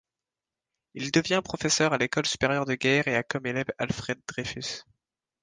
Il 0.95 1.11
devient 1.11 1.43
professeur 1.45 1.93
à 1.93 1.99
l'École 1.99 2.25
supérieure 2.25 2.65
de 2.65 2.73
guerre 2.73 3.07
et 3.07 3.15
a 3.15 3.21
comme 3.21 3.45
élève 3.45 3.71
Alfred 3.77 4.19
Dreyfus. 4.29 4.81